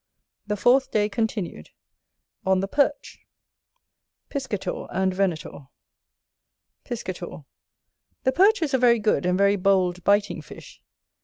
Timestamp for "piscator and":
4.29-5.13